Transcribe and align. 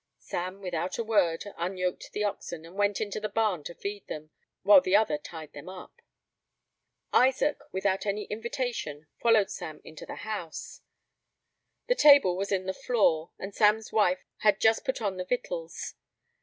Sam, 0.17 0.61
without 0.61 0.97
a 0.97 1.03
word, 1.03 1.43
unyoked 1.59 2.09
the 2.11 2.23
oxen, 2.23 2.65
and 2.65 2.73
went 2.75 2.99
into 2.99 3.19
the 3.19 3.29
barn 3.29 3.63
to 3.65 3.75
feed 3.75 4.07
them, 4.07 4.31
while 4.63 4.81
the 4.81 4.95
other 4.95 5.19
tied 5.19 5.53
them 5.53 5.69
up. 5.69 6.01
Isaac, 7.13 7.59
without 7.71 8.07
any 8.07 8.23
invitation, 8.23 9.05
followed 9.21 9.51
Sam 9.51 9.79
into 9.83 10.07
the 10.07 10.15
house. 10.25 10.81
The 11.85 11.93
table 11.93 12.35
was 12.35 12.51
in 12.51 12.65
the 12.65 12.73
floor, 12.73 13.29
and 13.37 13.53
Sam's 13.53 13.91
wife 13.93 14.25
had 14.37 14.59
just 14.59 14.85
put 14.85 15.03
on 15.03 15.17
the 15.17 15.23
victuals. 15.23 15.93